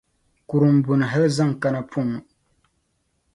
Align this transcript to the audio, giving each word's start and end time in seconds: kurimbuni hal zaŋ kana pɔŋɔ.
kurimbuni 0.47 1.03
hal 1.11 1.23
zaŋ 1.35 1.51
kana 1.61 1.79
pɔŋɔ. 1.91 2.17